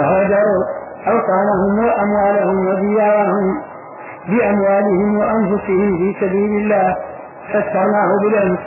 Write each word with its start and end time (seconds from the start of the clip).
وهاجروا 0.00 0.62
أوطانهم 1.06 1.78
وأموالهم 1.78 2.66
وديارهم 2.68 3.62
بأموالهم 4.28 5.18
وأنفسهم 5.18 5.98
في 5.98 6.16
سبيل 6.20 6.62
الله 6.62 6.96
فسرناه 7.48 8.10
بالأمس 8.22 8.58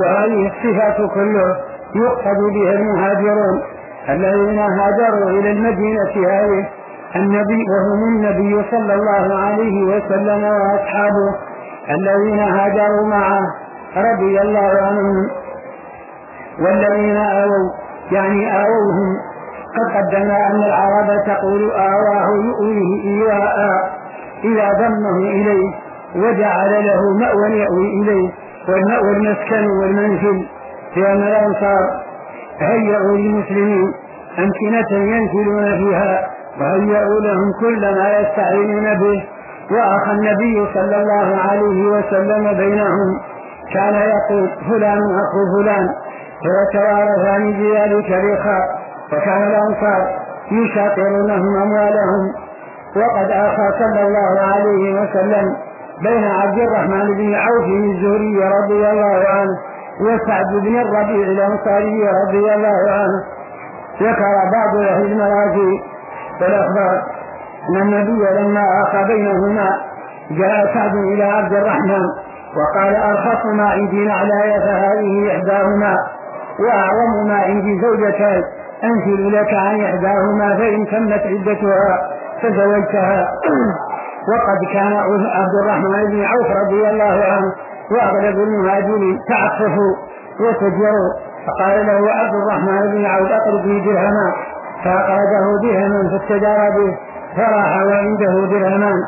وهذه 0.00 0.46
الصفات 0.52 1.10
كله 1.14 1.56
يقصد 1.94 2.40
بها 2.54 2.72
المهاجرون 2.72 3.62
الذين 4.08 4.58
هاجروا 4.58 5.30
إلى 5.30 5.50
المدينة 5.50 6.12
هذه. 6.30 6.68
النبي 7.16 7.64
وهم 7.70 8.02
النبي 8.16 8.64
صلى 8.70 8.94
الله 8.94 9.34
عليه 9.38 9.84
وسلم 9.84 10.44
وأصحابه 10.44 11.34
الذين 11.90 12.38
هاجروا 12.38 13.06
معه 13.06 13.40
رضي 13.96 14.40
الله 14.40 14.70
عنهم 14.82 15.28
والذين 16.60 17.16
آووا 17.16 17.70
يعني 18.12 18.56
آووهم 18.64 19.16
قد 19.76 19.96
قدمنا 19.96 20.46
أن 20.50 20.62
العرب 20.62 21.08
تقول 21.26 21.70
آواه 21.70 22.26
يؤويه 22.44 23.04
إيواء 23.04 23.56
إذا 24.44 24.72
ضمه 24.72 25.18
إليه 25.18 25.70
وجعل 26.16 26.84
له 26.86 27.00
مأوى 27.20 27.58
يأوي 27.58 28.02
إليه 28.02 28.30
والمأوى 28.68 29.10
المسكن 29.16 29.66
والمنزل 29.80 30.46
لأن 30.96 31.22
الأنصار 31.22 32.02
هيئوا 32.58 33.16
للمسلمين 33.16 33.92
أمكنة 34.38 34.98
ينزلون 34.98 35.64
فيها 35.78 36.28
وهيئوا 36.60 37.20
لهم 37.20 37.52
كل 37.60 37.80
ما 37.80 38.20
يستعينون 38.20 38.94
به. 38.94 39.24
وأخى 39.70 40.12
النبي 40.12 40.66
صلى 40.74 40.96
الله 40.96 41.36
عليه 41.50 41.86
وسلم 41.90 42.52
بينهم 42.58 43.20
كان 43.74 43.94
يقول 43.94 44.50
فلان 44.68 44.98
أخو 44.98 45.62
فلان 45.62 45.88
فيتوارثان 46.42 47.52
بذلك 47.52 48.06
الإخاء 48.12 48.81
وكان 49.12 49.42
الأنصار 49.42 50.00
يشاطرونهم 50.50 51.56
أموالهم. 51.62 52.32
وقد 52.96 53.30
آخى 53.30 53.70
صلى 53.78 54.02
الله 54.06 54.40
عليه 54.40 55.00
وسلم 55.00 55.56
بين 56.02 56.24
عبد 56.24 56.58
الرحمن 56.58 57.14
بن 57.16 57.34
عوف 57.34 57.64
الزهري 57.64 58.38
رضي 58.44 58.90
الله 58.90 59.28
عنه 59.28 59.50
وسعد 60.00 60.46
بن 60.62 60.80
الربيع 60.80 61.26
الأنصاري 61.26 62.08
رضي 62.08 62.54
الله 62.54 62.90
عنه. 62.90 63.22
ذكر 64.00 64.24
بعض 64.52 64.76
أهل 64.76 65.12
المراجي 65.12 65.82
والأخبار 66.40 67.02
أن 67.70 67.76
النبي 67.82 68.40
لما 68.40 68.64
آخى 68.82 69.04
بينهما 69.04 69.70
جاء 70.30 70.74
سعد 70.74 70.94
إلى 70.94 71.24
عبد 71.24 71.52
الرحمن 71.52 72.04
وقال 72.56 72.96
أرخص 72.96 73.46
ما 73.46 73.70
عندي 73.70 74.04
نعلاي 74.04 74.60
فهذه 74.60 75.36
إحداهما 75.36 75.96
وأعظم 76.60 77.28
ما 77.28 77.36
عندي 77.42 77.80
زوجتان. 77.80 78.42
أنزل 78.84 79.32
لك 79.32 79.54
عن 79.54 79.80
إحداهما 79.80 80.56
فإن 80.56 80.86
تمت 80.86 81.22
عدتها 81.26 82.10
فزوجتها. 82.42 83.28
وقد 84.32 84.72
كان 84.72 84.92
عبد 85.38 85.54
الرحمن 85.64 86.04
بن 86.10 86.24
عوف 86.24 86.46
رضي 86.66 86.90
الله 86.90 87.24
عنه 87.24 87.52
وأغلب 87.90 88.38
المهاجرين 88.38 89.18
تعففوا 89.28 89.94
وتجروا. 90.40 91.12
فقال 91.46 91.86
له 91.86 92.10
عبد 92.10 92.34
الرحمن 92.34 92.90
بن 92.92 93.04
عوف 93.04 93.28
اقرض 93.30 93.66
لي 93.66 93.80
درهما. 93.80 94.32
فاقرضه 94.84 95.60
درهما 95.62 96.18
فاستدار 96.18 96.70
به 96.76 96.96
فراح 97.36 97.82
وعنده 97.82 98.46
درهمان 98.50 98.98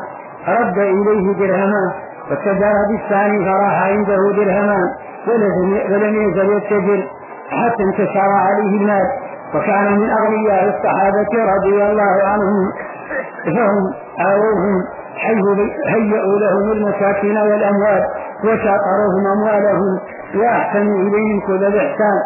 رد 0.47 0.77
إليه 0.77 1.33
درهما 1.33 1.93
فاستدار 2.29 2.73
بالثاني 2.89 3.45
فراح 3.45 3.83
عنده 3.83 4.17
درهمان 4.35 4.87
ولم 5.91 6.15
يزل 6.15 6.57
يتجر 6.57 7.07
حتى 7.49 7.83
انتشر 7.83 8.29
عليه 8.47 8.77
المال. 8.81 9.05
وكان 9.55 9.97
من 9.97 10.09
أغنياء 10.09 10.77
الصحابة 10.77 11.53
رضي 11.55 11.83
الله 11.83 12.27
عنهم. 12.27 12.71
فهم 13.45 13.93
آووهم 14.19 14.83
هيئوا 15.87 16.39
لهم 16.39 16.71
المساكن 16.71 17.37
والأموال 17.37 18.03
وشاطروهم 18.43 19.23
أموالهم 19.37 19.99
وأحسنوا 20.35 20.99
إليهم 21.01 21.39
كل 21.47 21.63
الإحسان 21.65 22.17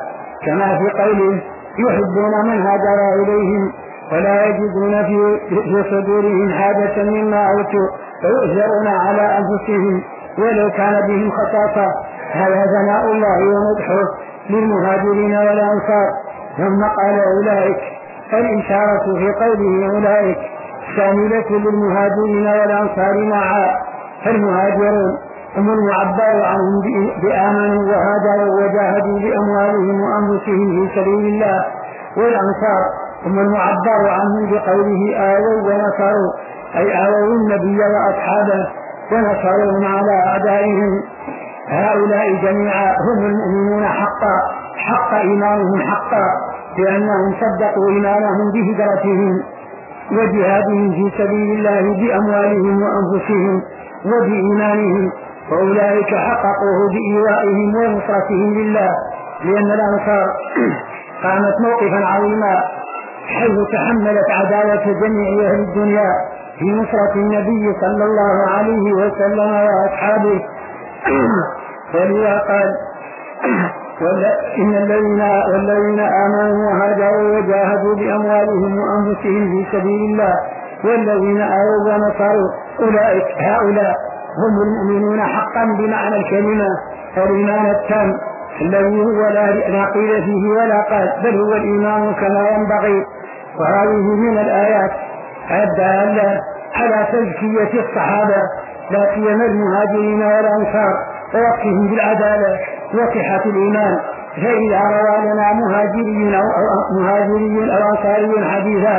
كما 0.45 0.78
في 0.78 1.01
قوله 1.01 1.41
يحبون 1.79 2.45
من 2.45 2.62
هاجر 2.62 3.23
إليهم 3.23 3.73
ولا 4.12 4.45
يجدون 4.45 5.03
في, 5.03 5.39
صدورهم 5.91 6.50
حاجة 6.53 7.03
مما 7.03 7.47
أوتوا 7.47 7.88
ويؤثرون 8.23 8.88
على 8.88 9.38
أنفسهم 9.38 10.03
ولو 10.38 10.72
كان 10.72 11.07
بهم 11.07 11.31
خصاصة. 11.31 11.88
هذا 12.31 12.66
ثناء 12.66 13.12
الله 13.12 13.39
ومدحه 13.39 14.03
للمهاجرين 14.50 15.38
والأنصار. 15.38 16.09
ثم 16.59 16.83
قال 16.83 17.19
أولئك 17.19 17.79
الإشارة 18.33 19.05
في 19.17 19.31
قوله 19.43 19.95
أولئك 19.95 20.37
شاملة 20.95 21.49
للمهاجرين 21.49 22.47
والأنصار 22.47 23.25
معا. 23.25 23.67
فالمهاجرون 24.25 25.17
هم 25.57 25.69
المعبر 25.69 26.45
عنهم 26.45 26.81
بآمنوا 27.21 27.83
وهاجروا 27.83 28.55
وجاهدوا 28.55 29.19
بأموالهم 29.19 30.01
وأنفسهم 30.01 30.67
في 30.87 30.95
سبيل 30.95 31.25
الله. 31.33 31.65
والأنصار 32.17 32.83
هم 33.25 33.39
المعبر 33.39 34.09
عنهم 34.09 34.51
بقوله 34.51 35.15
آووا 35.17 35.61
ونصروا 35.61 36.33
أي 36.75 37.05
آووا 37.07 37.35
النبي 37.35 37.79
وأصحابه 37.79 38.67
ونصروهم 39.11 39.85
على 39.85 40.11
أعدائهم. 40.27 41.03
هؤلاء 41.67 42.35
جميعا 42.43 42.91
هم 42.91 43.25
المؤمنون 43.25 43.85
حقا 43.85 44.35
حق 44.77 45.13
إيمانهم 45.13 45.81
حقا. 45.81 46.48
لأنهم 46.78 47.35
صدقوا 47.41 47.90
إيمانهم 47.90 48.52
بهجرتهم 48.53 49.44
وجهادهم 50.12 50.91
في 50.91 51.12
سبيل 51.18 51.57
الله 51.57 51.81
بأموالهم 51.81 52.81
وأنفسهم 52.81 53.62
وبإيمانهم 54.06 55.12
وأولئك 55.52 56.16
حققوه 56.16 56.80
بإيوائهم 56.94 57.75
ونصرتهم 57.75 58.53
لله. 58.53 58.90
لأن 59.44 59.72
الأنصار 59.72 60.28
قامت 61.24 61.53
موقفا 61.62 62.06
عظيما 62.06 62.63
حيث 63.28 63.57
تحملت 63.74 64.30
عداوة 64.30 64.86
جميع 64.86 65.51
أهل 65.51 65.59
الدنيا 65.59 66.12
في 66.59 66.66
نصرة 66.66 67.13
النبي 67.16 67.74
صلى 67.81 68.03
الله 68.03 68.50
عليه 68.57 68.94
وسلم 68.94 69.51
وأصحابه. 69.51 70.41
فلذا 71.94 72.38
قال 72.38 72.74
إن 74.57 74.75
الذين 74.75 75.21
والذين 75.53 75.99
آمنوا 75.99 76.71
وهاجروا 76.71 77.37
وجاهدوا 77.37 77.95
بأموالهم 77.95 78.77
وأنفسهم 78.77 79.49
في 79.51 79.67
سبيل 79.71 80.11
الله 80.11 80.33
والذين 80.83 81.41
آووا 81.41 81.93
ونصروا 81.93 82.49
أولئك 82.79 83.25
هؤلاء 83.38 83.93
هم 84.39 84.53
المؤمنون 84.67 85.21
حقا 85.21 85.65
بمعنى 85.65 86.15
الكلمة 86.15 86.67
الإيمان 87.17 87.65
التام 87.65 88.13
الذي 88.61 89.01
هو 89.01 89.27
لا 89.27 89.85
قيل 89.85 90.23
فيه 90.23 90.49
ولا 90.49 90.81
قال 90.81 91.13
بل 91.23 91.39
هو 91.41 91.53
الإيمان 91.53 92.13
كما 92.13 92.49
ينبغي. 92.49 93.05
وهذه 93.59 94.15
من 94.15 94.38
الآيات 94.38 94.91
الدالة 95.51 96.39
على 96.75 97.07
تزكية 97.11 97.79
الصحابة 97.81 98.41
لا 98.91 99.13
سيما 99.13 99.45
المهاجرين 99.45 100.23
والأنصار 100.23 100.93
ووصفهم 101.35 101.88
بالعدالة 101.89 102.59
وصحة 102.94 103.44
الإيمان. 103.45 104.00
فإذا 104.35 104.81
روى 104.81 105.31
لنا 105.31 105.53
مهاجري 105.53 106.38
أو 106.38 106.44
مهاجري 107.00 107.72
أو 107.72 107.89
أنصاري 107.91 108.45
حديثا 108.51 108.97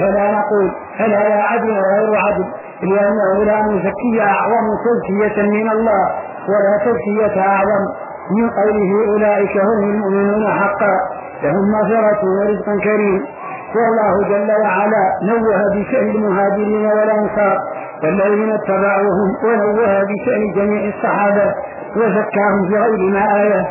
فلا 0.00 0.32
نقول 0.32 0.66
هل 0.96 1.12
هذا 1.14 1.42
عدل 1.42 1.70
وغير 1.70 2.16
عدل. 2.16 2.44
لأنه 2.82 3.44
لا 3.44 3.62
نزكي 3.62 4.22
أعظم 4.22 4.66
تزكية 4.84 5.42
من 5.42 5.70
الله 5.70 6.04
ولا 6.48 6.74
تزكية 6.84 7.40
أعظم. 7.40 7.84
من 8.30 8.50
قوله 8.50 9.12
أولئك 9.12 9.56
هم 9.56 9.90
المؤمنون 9.90 10.46
حقا 10.46 10.94
لهم 11.42 11.64
مغفرة 11.72 12.20
ورزق 12.38 12.84
كريم. 12.84 13.26
والله 13.74 14.28
جل 14.28 14.50
وعلا 14.62 15.04
نوه 15.22 15.60
بشأن 15.74 16.08
المهاجرين 16.10 16.86
والأنصار 16.86 17.58
والذين 18.02 18.52
اتبعوهم 18.52 19.28
ونوه 19.44 20.04
بشأن 20.04 20.52
جميع 20.56 20.94
الصحابة. 20.96 21.54
وزكاهم 21.96 22.68
في 22.68 22.76
غير 22.76 23.10
ما 23.12 23.42
آية 23.42 23.66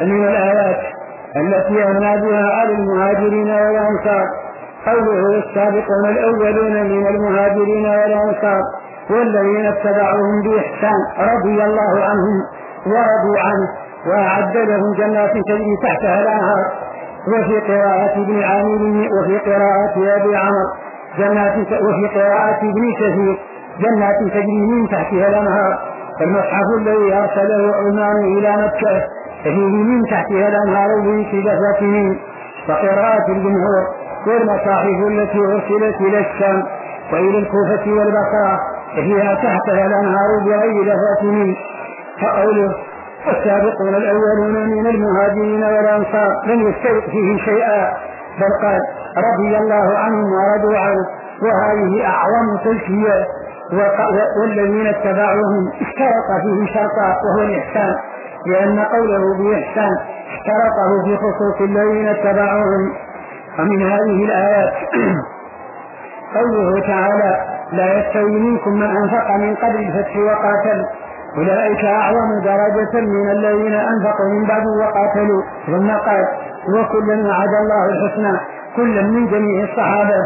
من 0.00 0.24
الآيات 0.28 0.80
التي 1.36 1.82
أثنى 1.90 2.20
بها 2.22 2.54
على 2.54 2.72
المهاجرين 2.74 3.50
والأنصار. 3.50 4.26
قوله 4.86 5.38
السابقون 5.38 6.06
الأولون 6.08 6.72
من 6.72 7.06
المهاجرين 7.06 7.86
والأنصار 7.86 8.60
والذين 9.10 9.66
اتبعوهم 9.66 10.42
بإحسان 10.44 10.98
رضي 11.18 11.64
الله 11.64 12.04
عنهم 12.04 12.36
ورضوا 12.86 13.38
عنه 13.38 13.68
وأعد 14.06 14.56
لهم 14.56 14.94
جنات 14.98 15.30
تجري 15.30 15.76
تحتها 15.82 16.20
الأنهار. 16.20 16.64
وفي 17.28 17.60
قراءة 17.60 18.22
ابن 18.22 18.42
عامر 18.42 19.08
وفي 19.18 19.38
قراءة 19.38 20.16
أبي 20.16 20.36
عمر 20.36 20.66
جنات 21.18 21.56
وفي 21.58 22.18
قراءة 22.18 22.58
ابن 22.58 22.92
كثير 23.00 23.38
جنات 23.80 24.18
تجري 24.32 24.66
من 24.70 24.88
تحتها 24.88 25.28
الأنهار. 25.28 25.91
المصحف 26.22 26.66
الذي 26.78 27.14
أرسله 27.14 27.76
عثمان 27.76 28.16
إلى 28.38 28.56
مكة 28.66 29.04
فيه 29.42 29.66
من 29.66 30.02
تحتها 30.10 30.48
الأنهار 30.48 30.88
لفظته 31.32 32.16
وقراءة 32.68 33.28
الجمهور 33.28 33.82
والمصاحف 34.26 35.06
التي 35.08 35.38
أرسلت 35.38 36.00
إلى 36.00 36.18
الشام 36.18 36.62
وإلى 37.12 37.38
الكوفة 37.38 37.92
والبصرة 37.92 38.58
فيها 38.94 39.34
تحتها 39.34 39.86
الأنهار 39.86 40.28
بغير 40.46 40.96
فاتنين 40.96 41.56
فقوله 42.22 42.74
السابقون 43.28 43.94
الأولون 43.94 44.70
من 44.70 44.86
المهاجرين 44.86 45.62
والأنصار 45.64 46.30
لم 46.46 46.60
يستوق 46.68 47.04
فيه 47.10 47.38
شيئا 47.44 47.92
بل 48.40 48.66
قال 48.66 48.80
رضي 49.16 49.58
الله 49.58 49.98
عنهم 49.98 50.24
ورضوا 50.32 50.78
عنه. 50.78 51.06
وهذه 51.42 52.06
أعظم 52.06 52.56
تزكية 52.64 53.26
والذين 54.40 54.86
اتبعوهم 54.86 55.72
اشترط 55.80 56.28
فيه 56.42 56.74
شرطا 56.74 57.16
وهو 57.24 57.42
الإحسان 57.42 57.94
لأن 58.46 58.78
قوله 58.78 59.38
بإحسان 59.38 59.96
اشترطه 60.32 61.04
في 61.04 61.16
خصوص 61.16 61.60
الذين 61.60 62.08
اتبعوهم. 62.08 62.92
ومن 63.58 63.82
هذه 63.82 64.24
الآيات 64.24 64.72
قوله 66.36 66.80
تعالى 66.80 67.40
لا 67.72 67.98
يستوي 67.98 68.40
منكم 68.40 68.72
من 68.72 68.96
أنفق 68.96 69.30
من 69.36 69.54
قبل 69.54 69.76
الفتح 69.76 70.16
وقاتل 70.16 70.86
أولئك 71.36 71.84
أعظم 71.84 72.40
درجة 72.44 73.00
من 73.00 73.30
الذين 73.30 73.74
أنفقوا 73.74 74.28
من 74.28 74.46
بعد 74.46 74.62
وقاتلوا. 74.66 75.42
ثم 75.66 75.90
قال 75.90 76.26
وكلا 76.68 77.28
وعد 77.28 77.48
الله 77.62 77.86
الحسنى 77.86 78.40
كلا 78.76 79.02
من 79.02 79.26
جميع 79.26 79.64
الصحابة. 79.64 80.16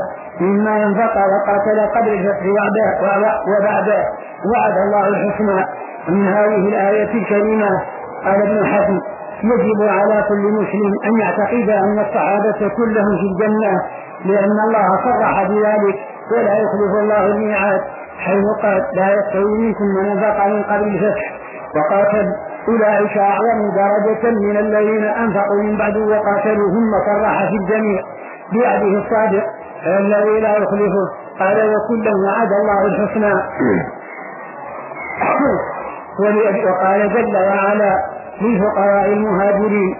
مما 0.40 0.78
ينفق 0.78 1.14
وقاتل 1.16 1.78
قبل 1.96 2.08
الفتح 2.08 2.46
وبعده. 2.46 4.04
وعد 4.52 4.76
الله 4.86 5.08
الحسنى 5.08 5.66
من 6.08 6.28
هذه 6.28 6.68
الآية 6.68 7.14
الكريمة 7.14 7.68
قال 8.24 8.42
ابن 8.42 8.66
حزم 8.66 9.00
يجب 9.42 9.82
على 9.88 10.24
كل 10.28 10.52
مسلم 10.52 10.92
أن 11.06 11.18
يعتقد 11.20 11.68
أن 11.70 11.98
الصحابة 11.98 12.68
كلهم 12.76 13.12
في 13.20 13.26
الجنة 13.32 13.82
لأن 14.24 14.56
الله 14.66 14.88
صرح 15.04 15.42
بذلك 15.42 15.96
ولا 16.32 16.54
يخلف 16.54 16.92
الله 17.02 17.26
الميعاد. 17.26 17.80
حيث 18.18 18.44
قال 18.62 18.82
لا 18.94 19.14
يستوي 19.14 19.58
منكم 19.58 19.84
من 19.84 20.06
انفق 20.10 20.46
من 20.46 20.62
قبل 20.62 20.88
الفتح. 20.88 21.32
وقاتل 21.76 22.26
أولئك 22.68 23.18
أعظم 23.18 23.70
درجة 23.76 24.30
من 24.30 24.56
الذين 24.56 25.04
أنفقوا 25.04 25.62
من 25.62 25.76
بعد 25.78 25.96
وقاتلوا 25.96 26.70
ثم 26.70 26.92
صرح 27.06 27.48
في 27.50 27.56
الجميع. 27.56 28.00
بعده 28.54 28.98
الصادق. 28.98 29.44
الذي 29.86 30.40
لا 30.40 30.56
يخلفه 30.56 31.06
قال 31.38 31.56
وكلا 31.56 32.12
وعد 32.26 32.48
الله 32.60 32.86
الحسنى. 32.86 33.34
وقال 36.66 37.12
جل 37.12 37.36
وعلا 37.36 37.94
للفقراء 38.40 39.06
المهاجرين 39.06 39.96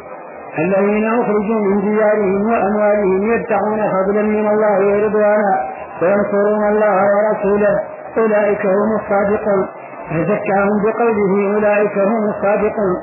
الذين 0.59 1.07
أخرجوا 1.09 1.61
من 1.61 1.81
ديارهم 1.81 2.51
وأموالهم 2.51 3.33
يبتغون 3.33 3.81
فضلا 3.91 4.23
من 4.23 4.49
الله 4.49 4.79
ورضوانا 4.79 5.55
وينصرون 6.03 6.69
الله 6.69 7.03
ورسوله. 7.17 7.81
أولئك 8.19 8.67
هم 8.67 8.97
الصادقون. 9.01 9.69
فزكاهم 10.11 10.83
بقوله 10.85 11.55
أولئك 11.55 11.99
هم 11.99 12.29
الصادقون. 12.29 12.97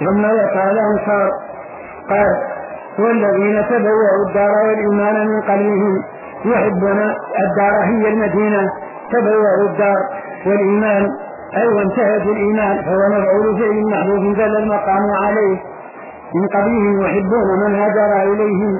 ثم 0.00 0.26
ذكر 0.26 0.70
الأنصار 0.70 1.30
قال 2.08 2.36
والذين 2.98 3.64
تبوأوا 3.68 4.28
الدار 4.28 4.50
والإيمان 4.66 5.28
من 5.28 5.40
قبلهم 5.42 6.02
يحبون 6.44 6.98
الدار 7.38 7.74
هي 7.84 8.08
المدينة 8.08 8.68
تبوأوا 9.12 9.68
الدار 9.70 9.96
والإيمان. 10.46 11.08
أي 11.56 11.68
وانتهت 11.68 12.22
الإيمان. 12.22 12.82
فهو 12.82 13.08
مفعول 13.08 13.58
فعل 13.58 13.84
محذوف 13.90 14.36
دل 14.36 14.56
المقام 14.56 15.10
عليه. 15.22 15.58
من 16.34 16.46
قبلهم 16.46 17.00
يحبون 17.00 17.64
من 17.66 17.74
هاجر 17.74 18.32
إليهم 18.32 18.74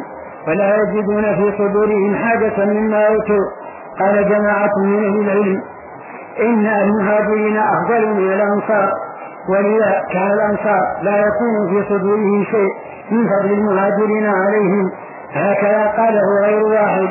ولا 0.49 0.77
يجدون 0.77 1.23
في 1.23 1.59
صدورهم 1.59 2.15
حاجة 2.15 2.65
مما 2.65 3.07
أوتوا. 3.09 3.45
قال 4.01 4.29
جماعة 4.29 4.71
من 4.85 5.05
أهل 5.05 5.21
العلم 5.21 5.63
إن 6.41 6.67
المهاجرين 6.67 7.57
أفضل 7.57 8.15
من 8.15 8.33
الأنصار. 8.33 8.93
ولذا 9.49 10.03
كان 10.13 10.31
الأنصار 10.33 10.81
لا 11.03 11.17
يكون 11.19 11.69
في 11.69 11.89
صدورهم 11.89 12.45
شيء 12.45 12.71
من 13.11 13.29
فضل 13.29 13.53
المهاجرين 13.53 14.27
عليهم. 14.27 14.91
هكذا 15.33 15.87
قاله 15.97 16.23
غير 16.43 16.63
واحد. 16.65 17.09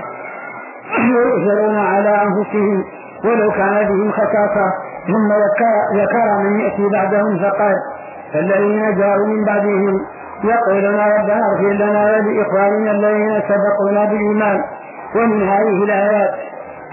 يؤثرون 0.99 1.77
على 1.77 2.09
أنفسهم 2.09 2.83
ولو 3.25 3.51
كان 3.51 3.87
بهم 3.89 4.11
خساسة 4.11 4.65
ثم 5.07 5.29
ذكر 5.99 6.37
من 6.43 6.59
يأتي 6.59 6.89
بعدهم 6.89 7.37
فقال 7.39 7.75
فالذين 8.33 8.95
جاءوا 8.97 9.27
من 9.27 9.45
بعدهم 9.45 9.99
يقولون 10.43 10.95
ربنا 10.95 11.41
اغفر 11.51 11.71
لنا 11.73 12.03
ولإخواننا 12.05 12.91
الذين 12.91 13.41
سبقونا 13.49 14.05
بالإيمان 14.05 14.61
ومن 15.15 15.41
هذه 15.47 15.83
الآيات. 15.83 16.31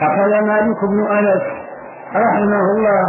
أخذ 0.02 0.46
مالك 0.46 0.76
بن 0.90 1.06
أنس 1.18 1.42
رحمه 2.16 2.60
الله 2.76 3.02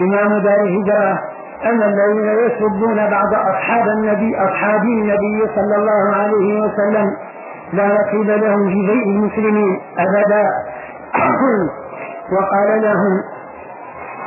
إمام 0.00 0.42
دار 0.42 0.60
الهجرة 0.60 1.18
أن 1.64 1.82
الذين 1.82 2.28
يسبون 2.46 2.96
بعض 2.96 3.34
أصحاب 3.34 3.88
النبي 3.88 4.36
أصحاب 4.36 4.82
النبي 4.82 5.46
صلى 5.54 5.76
الله 5.76 6.16
عليه 6.16 6.60
وسلم 6.60 7.06
لا 7.72 7.86
نصيب 7.86 8.30
لهم 8.30 8.68
في 8.68 8.86
بيت 8.86 9.06
المسلمين 9.06 9.80
أبدا. 9.98 10.44
وقال 12.32 12.82
لهم 12.82 13.14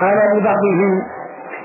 قال 0.01 0.37
لبعضهم 0.37 1.01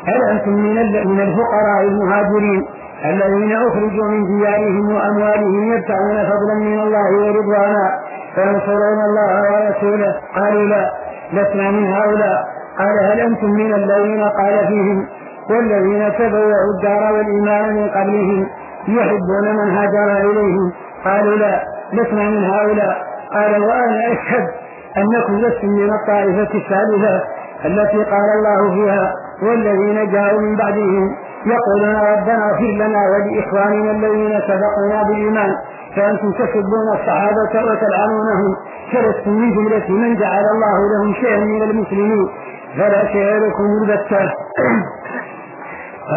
هل 0.06 0.22
أنتم 0.30 0.50
من 0.52 0.74
من 1.08 1.20
الفقراء 1.20 1.82
المهاجرين 1.82 2.64
الذين 3.04 3.52
أخرجوا 3.52 4.04
من 4.04 4.24
ديارهم 4.26 4.94
وأموالهم 4.94 5.72
يبتغون 5.72 6.16
فضلا 6.30 6.54
من 6.60 6.80
الله 6.80 7.10
ورضوانا 7.18 7.98
فينصرون 8.34 8.98
الله 9.08 9.42
ورسوله؟ 9.52 10.14
قالوا 10.36 10.62
لا 10.62 10.90
لسنا 11.32 11.70
من 11.70 11.86
هؤلاء. 11.92 12.44
قال 12.78 12.96
هل 13.12 13.20
أنتم 13.20 13.50
من 13.50 13.74
الذين 13.74 14.22
قال 14.24 14.66
فيهم 14.68 15.06
والذين 15.50 16.12
تبوأوا 16.18 16.70
الدار 16.76 17.12
والإيمان 17.12 17.74
من 17.76 17.88
قبلهم 17.88 18.46
يحبون 18.88 19.56
من 19.56 19.70
هاجر 19.76 20.30
إليهم؟ 20.30 20.72
قالوا 21.04 21.36
لا 21.36 21.62
لسنا 21.92 22.30
من 22.30 22.44
هؤلاء. 22.44 23.08
قال 23.32 23.62
وأنا 23.62 24.12
أشهد 24.12 24.48
أنكم 24.96 25.34
لستم 25.38 25.68
من 25.68 25.90
الطائفة 25.90 26.54
الثالثة 26.54 27.22
التي 27.64 28.04
قال 28.04 28.28
الله 28.38 28.74
فيها 28.74 29.12
والذين 29.42 30.12
جاءوا 30.12 30.40
من 30.40 30.56
بعدهم 30.56 31.16
يقولون 31.46 31.96
ربنا 31.96 32.50
اغفر 32.50 32.72
لنا 32.74 32.98
ولإخواننا 33.08 33.90
الذين 33.90 34.40
سبقونا 34.40 35.02
بالإيمان 35.02 35.54
فأنتم 35.96 36.32
تسبون 36.32 36.88
الصحابة 36.92 37.70
وتلعنونهم 37.70 38.56
فلستم 38.92 39.30
من 39.30 39.50
جملة 39.50 39.90
من 39.90 40.16
جعل 40.16 40.44
الله 40.54 40.78
لهم 40.92 41.14
شيئا 41.14 41.44
من 41.44 41.62
المسلمين. 41.62 42.28
فلا 42.76 43.06
شيء 43.06 43.36
لكم 43.36 43.64
البتة. 43.82 44.20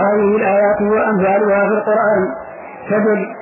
هذه 0.02 0.36
الآيات 0.36 0.82
وأمثالها 0.82 1.68
في 1.68 1.74
القرآن. 1.74 2.28
تدل 2.90 3.41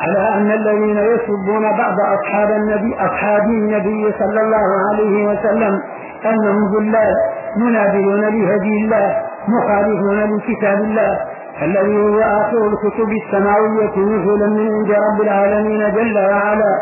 على 0.00 0.34
أن 0.34 0.50
الذين 0.50 0.98
يسبون 0.98 1.62
بعض 1.62 1.94
أصحاب 2.00 2.50
النبي 2.50 2.94
أصحاب 2.94 3.42
النبي 3.42 4.14
صلى 4.18 4.40
الله 4.40 4.68
عليه 4.90 5.26
وسلم 5.28 5.80
أنهم 6.24 6.60
ذلال 6.76 7.14
منابذون 7.56 8.20
لهدي 8.20 8.84
الله 8.84 9.16
مخالفون 9.48 10.36
لكتاب 10.36 10.78
الله. 10.78 11.18
الذي 11.62 11.96
هو 12.02 12.18
آخر 12.18 12.66
الكتب 12.66 13.08
السماوية 13.22 13.96
نزولا 13.98 14.46
من 14.46 14.74
عند 14.74 14.90
رب 14.90 15.20
العالمين 15.20 15.92
جل 15.92 16.18
وعلا. 16.18 16.72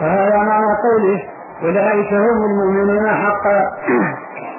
وهذا 0.00 0.36
معنى 0.36 0.66
قوله 0.86 1.22
أولئك 1.64 2.12
هم 2.12 2.38
المؤمنون 2.50 3.08
حقا. 3.08 3.60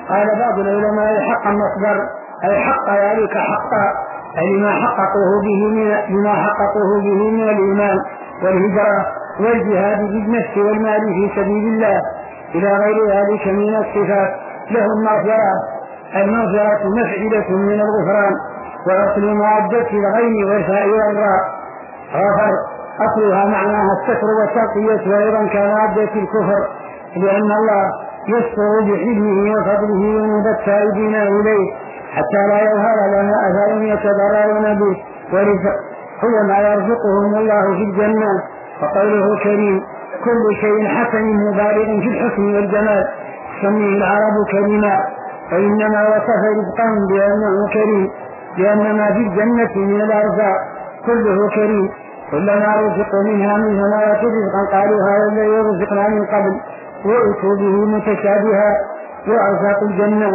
قال 0.09 0.27
بعض 0.39 0.59
العلماء 0.59 1.21
حقا 1.21 1.51
مصدر 1.51 2.01
أي 2.43 2.59
حق 2.59 2.89
ذلك 2.89 3.37
حقا. 3.37 4.12
أي 4.37 4.57
لما 4.57 4.71
حققوه 4.71 5.41
به 5.43 5.67
من 5.67 5.87
لما 6.09 6.33
حققوه 6.33 7.01
به 7.03 7.31
من 7.31 7.41
الإيمان 7.41 7.97
والهجرة 8.43 9.05
والجهاد 9.39 9.99
بالنفس 9.99 10.57
والمال 10.57 11.01
في 11.01 11.31
سبيل 11.35 11.73
الله. 11.73 12.01
إلى 12.55 12.77
غير 12.77 12.97
ذلك 13.07 13.47
من 13.47 13.75
الصفات. 13.75 14.31
لهم 14.71 15.03
مغفرة 15.03 15.53
المغفرة 16.15 16.89
مفعلة 16.89 17.57
من 17.57 17.81
الغفران. 17.81 18.33
وأصل 18.87 19.21
مودة 19.21 19.87
الغين 19.91 20.43
والفاء 20.45 20.87
والراء. 20.89 21.43
غفر. 22.13 22.53
أصلها 23.05 23.45
معناها 23.45 23.89
الستر 23.93 24.27
والتقية 24.39 25.11
وأيضا 25.11 25.47
كمادة 25.47 26.13
الكفر. 26.15 26.67
لأن 27.15 27.51
الله 27.51 27.85
يستر 28.27 28.81
بحلمه 28.81 29.51
وفضله 29.53 30.19
ذنوب 30.19 30.47
التائبين 30.47 31.15
إليه. 31.15 31.82
حتى 32.15 32.41
لا 32.49 32.59
يظهر 32.61 32.97
لنا 33.13 33.35
أثر 33.47 33.81
يتضررون 33.81 34.79
به 34.79 34.95
هو 36.23 36.47
ما 36.47 36.57
يرزقهم 36.57 37.35
الله 37.35 37.75
في 37.77 37.83
الجنة. 37.83 38.31
وقوله 38.81 39.43
كريم 39.43 39.81
كل 40.23 40.55
شيء 40.61 40.87
حسن 40.87 41.23
مبالغ 41.23 41.85
في 42.03 42.09
الحسن 42.09 42.55
والجمال. 42.55 43.07
تسميه 43.61 43.97
العرب 43.97 44.35
كريما. 44.51 44.95
فإنما 45.51 46.01
وصف 46.09 46.41
رزقهم 46.57 47.07
بأنه 47.09 47.55
كريم 47.73 48.09
لأن 48.57 48.97
ما 48.97 49.07
في 49.13 49.19
الجنة 49.19 49.75
من 49.75 50.01
الأرزاق. 50.01 50.57
كله 51.05 51.49
كريم. 51.49 51.89
كلما 52.31 52.75
رزقوا 52.81 53.23
منها 53.23 53.57
من 53.57 53.81
ثمرات 53.81 54.21
رزقا 54.37 54.61
قالوا 54.71 54.99
هذا 55.09 55.27
الذي 55.31 55.57
رزقنا 55.57 56.07
من 56.07 56.25
قبل. 56.25 56.53
وأتوا 57.05 57.55
به 57.59 57.85
متشابها. 57.85 58.69
وأرزاق 59.27 59.83
الجنة. 59.89 60.31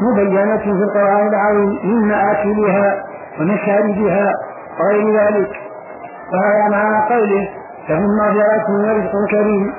مبينة 0.00 0.56
في 0.56 0.70
القرآن 0.70 1.28
العظيم 1.28 1.70
من 1.84 2.08
مآكلها 2.08 3.04
ومشاربها 3.40 4.32
وغير 4.80 5.20
ذلك. 5.20 5.50
وهذا 6.32 6.68
معنى 6.70 7.14
قوله 7.14 7.48
لهم 7.88 8.06
مغفرة 8.18 8.66
ورزق 8.84 9.12
كريم. 9.30 9.72